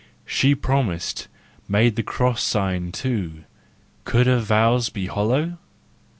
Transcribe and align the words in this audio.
She 0.25 0.55
promised, 0.55 1.27
made 1.69 1.95
the 1.95 2.01
cross 2.01 2.41
sign, 2.41 2.91
too, 2.91 3.43
Could 4.03 4.25
her 4.25 4.39
vows 4.39 4.89
be 4.89 5.05
hollow 5.05 5.59